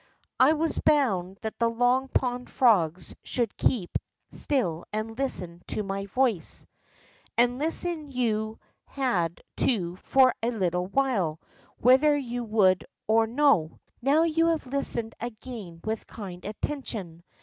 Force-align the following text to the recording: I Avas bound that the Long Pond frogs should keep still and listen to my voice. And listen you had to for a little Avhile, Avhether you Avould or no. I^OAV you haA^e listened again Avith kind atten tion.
I 0.39 0.53
Avas 0.53 0.83
bound 0.83 1.37
that 1.43 1.59
the 1.59 1.69
Long 1.69 2.07
Pond 2.07 2.49
frogs 2.49 3.13
should 3.21 3.55
keep 3.55 3.99
still 4.31 4.83
and 4.91 5.15
listen 5.15 5.61
to 5.67 5.83
my 5.83 6.07
voice. 6.07 6.65
And 7.37 7.59
listen 7.59 8.09
you 8.09 8.57
had 8.85 9.43
to 9.57 9.97
for 9.97 10.33
a 10.41 10.49
little 10.49 10.89
Avhile, 10.89 11.37
Avhether 11.83 12.17
you 12.19 12.47
Avould 12.47 12.81
or 13.07 13.27
no. 13.27 13.77
I^OAV 14.03 14.35
you 14.35 14.45
haA^e 14.45 14.71
listened 14.71 15.13
again 15.19 15.79
Avith 15.81 16.07
kind 16.07 16.45
atten 16.47 16.81
tion. 16.81 17.23